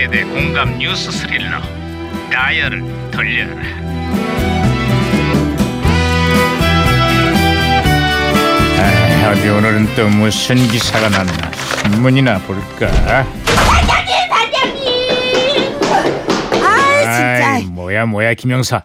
세대 0.00 0.24
공감 0.24 0.78
뉴스 0.78 1.12
스릴러 1.12 1.60
다이얼을 2.32 3.10
돌려라. 3.10 3.62
아, 8.78 9.30
어디 9.30 9.46
오늘은 9.50 9.94
또 9.94 10.08
무슨 10.08 10.56
기사가 10.68 11.10
났나? 11.10 11.50
신문이나 11.82 12.38
볼까? 12.38 12.86
아 16.62 17.02
진짜. 17.02 17.52
아이, 17.52 17.64
뭐야 17.64 18.06
뭐야 18.06 18.32
김영사. 18.32 18.82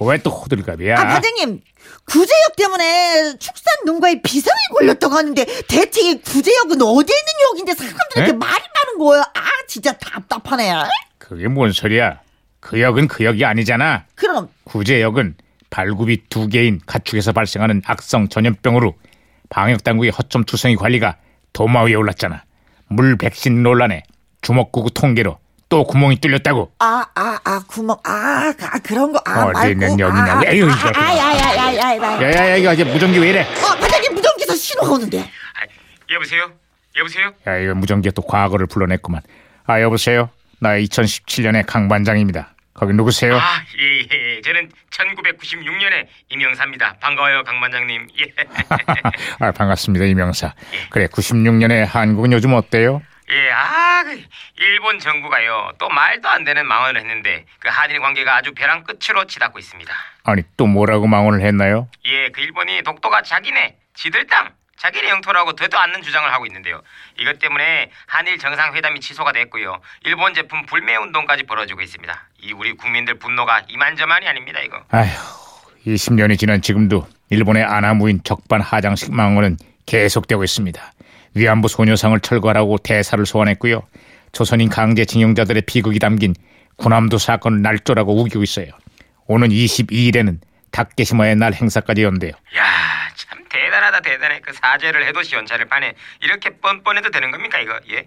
왜 0.00 0.16
또 0.22 0.30
호들갑이야? 0.30 0.98
아 0.98 1.04
반장님 1.06 1.60
구제역 2.06 2.56
때문에 2.56 3.34
축산 3.38 3.64
농가에 3.84 4.22
비상이 4.22 4.56
걸렸다고 4.78 5.14
하는데 5.14 5.44
대체 5.68 6.00
이 6.00 6.14
구제역은 6.22 6.80
어디에 6.80 7.14
있는 7.14 7.32
역인데 7.50 7.74
이렇게 8.16 8.30
에? 8.30 8.32
말이 8.32 8.62
많은 8.74 8.98
거예요. 8.98 9.22
아 9.34 9.45
진짜 9.66 9.92
답답하네. 9.92 10.72
그게 11.18 11.48
뭔 11.48 11.72
소리야 11.72 12.20
그 12.60 12.80
역은 12.80 13.08
그 13.08 13.24
역이 13.24 13.44
아니잖아 13.44 14.04
그럼 14.14 14.48
구제역은 14.64 15.36
발굽이 15.70 16.24
두 16.28 16.48
개인 16.48 16.80
가축에서 16.86 17.32
발생하는 17.32 17.82
악성 17.86 18.28
전염병으로 18.28 18.94
방역당국의 19.50 20.10
허점투성이 20.12 20.76
관리가 20.76 21.16
도마 21.52 21.82
위에 21.84 21.94
올랐잖아. 21.94 22.44
물 22.88 23.16
백신 23.16 23.62
논란에 23.62 24.02
주먹구구 24.42 24.90
통계로 24.92 25.38
또 25.68 25.84
구멍이 25.84 26.20
뚫렸다고. 26.20 26.72
아 26.78 27.04
아 27.16 27.38
아 27.44 27.60
구멍 27.66 27.96
아, 28.04 28.52
아 28.60 28.78
그런 28.80 29.12
거 29.12 29.20
아 29.24 29.46
어디 29.46 29.74
말고 29.74 29.86
있는. 29.92 30.04
아, 30.12 30.42
에휴, 30.46 30.66
이거. 30.66 30.92
아야야야 30.94 31.56
야 31.56 31.74
야 31.74 31.94
야 31.96 32.20
야 32.20 32.50
야 32.50 32.56
이거 32.56 32.72
이제 32.72 32.84
무전기 32.84 33.18
왜 33.18 33.30
이래? 33.30 33.42
어 33.42 33.76
반장님 33.80 34.14
무전기에서 34.14 34.54
신호가 34.54 34.90
오는데 34.92 35.20
아, 35.20 36.12
여보세요? 36.14 36.50
여보세요? 36.96 37.32
야 37.48 37.56
이거 37.58 37.74
무전기가 37.74 38.12
또 38.12 38.22
과거를 38.22 38.66
불러냈구만. 38.66 39.22
아 39.66 39.80
여보세요? 39.80 40.30
나 40.60 40.76
2017년의 40.78 41.64
강 41.66 41.88
반장입니다. 41.88 42.54
거기 42.72 42.92
누구세요? 42.92 43.36
아, 43.36 43.62
예, 43.78 44.00
예. 44.12 44.40
저는 44.42 44.70
1996년에 44.90 46.06
임영사입니다. 46.28 46.96
반가워요, 47.00 47.42
강 47.42 47.58
반장님. 47.58 48.06
예. 48.20 48.34
아 49.40 49.50
반갑습니다 49.50 50.04
이명사. 50.04 50.54
그래 50.90 51.06
96년에 51.06 51.86
한국은 51.86 52.32
요즘 52.32 52.52
어때요? 52.52 53.02
예, 53.32 53.50
아, 53.50 54.04
그 54.04 54.22
일본 54.58 55.00
정부가요. 55.00 55.72
또 55.78 55.88
말도 55.88 56.28
안 56.28 56.44
되는 56.44 56.64
망언을 56.64 57.00
했는데 57.00 57.44
그 57.58 57.68
한일 57.68 57.98
관계가 58.00 58.36
아주 58.36 58.52
벼랑 58.54 58.84
끝으로 58.84 59.26
치닫고 59.26 59.58
있습니다. 59.58 59.92
아니 60.24 60.42
또 60.56 60.66
뭐라고 60.66 61.06
망언을 61.08 61.40
했나요? 61.40 61.88
예, 62.04 62.28
그 62.28 62.40
일본이 62.40 62.82
독도가 62.82 63.22
자기네, 63.22 63.76
지들 63.94 64.26
땅, 64.28 64.50
자기네 64.78 65.08
영토라고 65.08 65.54
되도 65.54 65.78
않는 65.78 66.02
주장을 66.02 66.30
하고 66.32 66.46
있는데요. 66.46 66.82
이것 67.18 67.38
때문에 67.38 67.90
한일 68.06 68.38
정상회담이 68.38 69.00
취소가 69.00 69.32
됐고요. 69.32 69.80
일본 70.04 70.34
제품 70.34 70.64
불매 70.66 70.96
운동까지 70.96 71.44
벌어지고 71.44 71.80
있습니다. 71.80 72.28
이 72.40 72.52
우리 72.52 72.72
국민들 72.74 73.18
분노가 73.18 73.62
이만저만이 73.68 74.28
아닙니다, 74.28 74.60
이거. 74.60 74.82
아휴, 74.90 75.08
20년이 75.86 76.38
지난 76.38 76.60
지금도 76.60 77.06
일본의 77.30 77.64
아나무인 77.64 78.20
적반 78.22 78.60
하장식 78.60 79.12
망언은 79.14 79.56
계속되고 79.86 80.44
있습니다. 80.44 80.92
위안부 81.34 81.68
소녀상을 81.68 82.18
철거하라고 82.20 82.78
대사를 82.78 83.24
소환했고요. 83.24 83.82
조선인 84.32 84.68
강제징용자들의 84.68 85.62
비극이 85.66 85.98
담긴 85.98 86.34
군함도 86.76 87.18
사건을 87.18 87.62
날조라고 87.62 88.20
우기고 88.20 88.42
있어요. 88.42 88.66
오는 89.26 89.48
22일에는 89.48 90.38
다케시마의 90.70 91.36
날 91.36 91.54
행사까지 91.54 92.02
연대요. 92.02 92.32
야, 92.56 92.75
참 93.86 93.92
대단하다 93.92 94.00
대단해. 94.00 94.40
그 94.40 94.52
사죄를 94.52 95.06
해도 95.06 95.22
시원찮을 95.22 95.66
판에 95.66 95.94
이렇게 96.20 96.50
뻔뻔해도 96.50 97.10
되는 97.10 97.30
겁니까 97.30 97.58
이거? 97.58 97.78
예? 97.90 98.04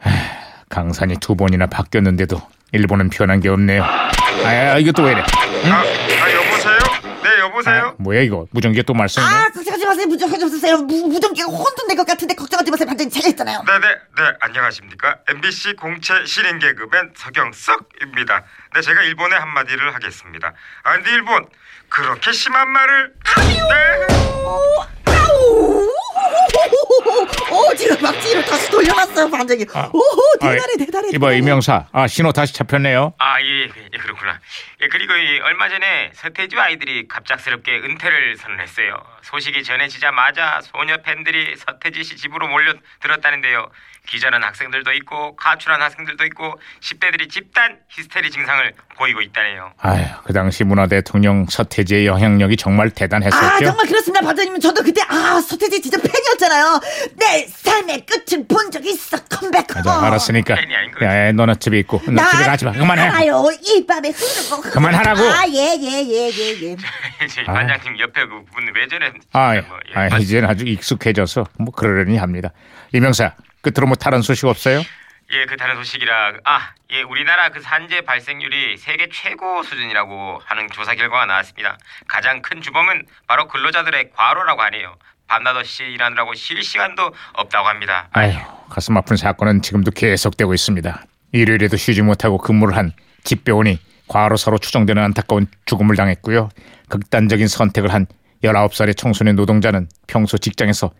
강산이 0.69 1.17
두 1.19 1.35
번이나 1.35 1.67
바뀌었는데도 1.67 2.41
일본은 2.71 3.09
변한 3.09 3.39
게 3.39 3.49
없네요. 3.49 3.83
아, 3.83 4.77
이거 4.77 4.91
또왜 4.91 5.13
이래? 5.13 5.21
아, 5.21 5.83
아 5.83 6.33
여보세요? 6.33 6.77
네 7.23 7.39
여보세요? 7.39 7.87
아, 7.87 7.93
뭐야 7.97 8.21
이거? 8.21 8.45
무전기가 8.51 8.83
또 8.85 8.93
말썽이네? 8.93 9.33
아 9.33 9.49
걱정하지 9.49 9.85
마세요 9.85 10.07
무전기 10.07 10.39
좀 10.39 10.49
쓰세요 10.49 10.77
무, 10.77 11.07
무전기가 11.07 11.47
혼돈된 11.47 11.97
것 11.97 12.07
같은데 12.07 12.33
걱정하지 12.33 12.71
마세요 12.71 12.87
반장님 12.87 13.11
제가 13.11 13.27
있잖아요 13.29 13.61
네네 13.65 13.87
네 13.87 14.37
안녕하십니까 14.39 15.17
MBC 15.27 15.75
공채 15.75 16.25
신인 16.25 16.59
개그맨 16.59 17.13
서경석입니다. 17.15 18.43
네 18.75 18.81
제가 18.81 19.01
일본에 19.03 19.35
한 19.35 19.49
마디를 19.49 19.93
하겠습니다. 19.95 20.53
아 20.83 20.93
근데 20.93 21.11
일본 21.11 21.45
그렇게 21.89 22.31
심한 22.31 22.69
말을 22.69 23.13
네 23.35 25.08
哦 25.39 25.98
아우 26.29 27.69
오 27.71 27.75
제가 27.75 27.95
막 28.01 28.11
뒤로 28.19 28.41
다시 28.43 28.69
돌려놨어요 28.71 29.29
반장님 29.29 29.67
오호 29.93 30.21
대단해 30.39 30.73
아, 30.73 30.77
대단해 30.77 31.09
이봐 31.13 31.33
이명사, 31.33 31.87
아 31.91 32.07
신호 32.07 32.31
다시 32.31 32.53
잡혔네요. 32.53 33.13
아, 33.17 33.41
예, 33.41 33.63
예, 33.63 33.97
그렇구나. 33.97 34.39
예, 34.81 34.87
그리고 34.87 35.13
이 35.15 35.39
얼마 35.39 35.67
전에 35.69 36.11
서태지 36.13 36.55
아이들이 36.57 37.07
갑작스럽게 37.07 37.71
은퇴를 37.79 38.37
선언했어요. 38.37 38.95
소식이 39.23 39.63
전해지자마자 39.63 40.61
소녀 40.63 40.97
팬들이 40.97 41.55
서태지 41.57 42.03
씨 42.03 42.15
집으로 42.15 42.47
몰려들었다는데요. 42.47 43.67
기절한 44.07 44.43
학생들도 44.43 44.91
있고 44.93 45.35
가출한 45.35 45.81
학생들도 45.81 46.25
있고 46.27 46.59
10대들이 46.81 47.29
집단 47.29 47.77
히스테리 47.89 48.31
증상을 48.31 48.73
보이고 48.97 49.21
있다네요. 49.21 49.73
아휴, 49.77 50.03
그 50.23 50.33
당시 50.33 50.63
문화 50.63 50.87
대통령 50.87 51.45
서태지의 51.47 52.07
영향력이 52.07 52.55
정말 52.57 52.89
대단했었죠. 52.89 53.45
아 53.45 53.59
정말 53.59 53.85
그렇습니다 53.85 54.25
반장님 54.25 54.59
저도 54.59 54.81
그때 54.83 55.01
아 55.07 55.39
서태지 55.41 55.81
진짜 55.81 55.97
팬 56.01 56.09
이었잖아요 56.25 56.79
내 57.15 57.47
삶의 57.47 58.05
끝을 58.05 58.45
본 58.47 58.69
적 58.69 58.85
있어 58.85 59.17
컴백 59.29 59.67
자, 59.67 60.01
알았으니까. 60.05 60.53
팬이 60.55 60.75
아닌 60.75 60.91
거지. 60.91 61.03
야, 61.05 61.27
야, 61.27 61.31
너는 61.31 61.59
집에 61.59 61.79
있고, 61.79 61.99
너 62.05 62.23
집에 62.29 62.43
가지 62.43 62.65
마. 62.65 62.71
그만해. 62.71 63.01
알아요 63.03 63.45
이 63.63 63.83
밤에 63.87 64.09
흐르고 64.09 64.61
그만하라고. 64.69 65.21
아 65.23 65.45
예 65.47 65.73
예 65.73 66.03
예 66.03 66.29
예 66.29 66.61
예 66.71 66.75
저희 67.27 67.45
아. 67.47 67.53
반장님 67.53 67.97
옆에 67.99 68.25
그분 68.25 68.71
왜 68.75 68.87
저래? 68.87 69.11
아, 69.33 69.53
뭐, 69.67 69.79
예. 69.89 69.95
아, 69.95 70.17
이제는 70.19 70.47
아주 70.47 70.65
익숙해져서 70.65 71.45
뭐 71.57 71.73
그러려니 71.73 72.17
합니다. 72.17 72.49
이명사, 72.93 73.33
끝으로 73.61 73.87
뭐 73.87 73.95
다른 73.95 74.21
소식 74.21 74.45
없어요? 74.45 74.83
예, 75.31 75.45
그 75.45 75.57
다른 75.57 75.75
소식이라 75.77 76.33
아, 76.43 76.69
예, 76.91 77.01
우리나라 77.01 77.49
그 77.49 77.61
산재 77.61 78.01
발생률이 78.01 78.77
세계 78.77 79.09
최고 79.11 79.63
수준이라고 79.63 80.41
하는 80.45 80.67
조사 80.71 80.93
결과가 80.95 81.25
나왔습니다. 81.25 81.77
가장 82.07 82.41
큰 82.43 82.61
주범은 82.61 83.05
바로 83.27 83.47
근로자들의 83.47 84.11
과로라고 84.15 84.61
하네요. 84.63 84.95
밤낮 85.29 85.55
없이 85.55 85.83
일하느라고 85.83 86.33
쉴 86.33 86.61
시간도 86.63 87.13
없다고 87.33 87.67
합니다. 87.67 88.07
아휴, 88.11 88.33
가슴 88.69 88.97
아픈 88.97 89.15
사건은 89.15 89.61
지금도 89.61 89.91
계속되고 89.91 90.53
있습니다. 90.55 91.03
일요일에도 91.31 91.77
쉬지 91.77 92.01
못하고 92.01 92.39
근무를 92.39 92.75
한 92.75 92.91
집배원이 93.23 93.79
과로사로 94.07 94.57
추정되는 94.57 95.01
안타까운 95.01 95.45
죽음을 95.65 95.95
당했고요. 95.95 96.49
극단적인 96.89 97.47
선택을 97.47 97.93
한 97.93 98.07
19살의 98.43 98.97
청소년 98.97 99.35
노동자는 99.35 99.87
평소 100.07 100.39
직장에서 100.39 100.91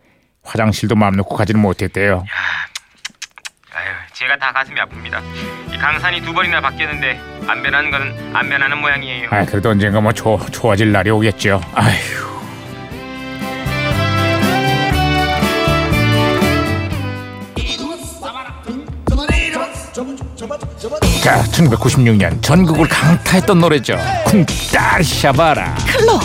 화장실도 0.43 0.95
마음 0.95 1.15
놓고 1.15 1.35
가지는 1.35 1.59
못했대요. 1.61 2.23
아유, 3.73 3.87
제가 4.13 4.37
다 4.37 4.51
가슴이 4.53 4.79
아픕니다. 4.79 5.73
이 5.73 5.77
강산이 5.77 6.21
두 6.21 6.33
번이나 6.33 6.61
바뀌었는데 6.61 7.19
안 7.47 7.63
변하는 7.63 7.89
건안 7.89 8.47
변하는 8.47 8.77
모양이에요. 8.77 9.29
아, 9.31 9.43
그래도 9.45 9.69
언젠가 9.69 9.99
뭐 9.99 10.11
조, 10.11 10.37
좋아질 10.51 10.91
날이 10.91 11.09
오겠죠. 11.09 11.61
아휴. 11.73 12.28
자, 21.23 21.43
1996년 21.43 22.41
전국을 22.41 22.87
강타했던 22.87 23.59
노래죠. 23.59 23.97
쿵따 24.25 25.03
샤바라. 25.03 25.75
클럽 25.87 26.21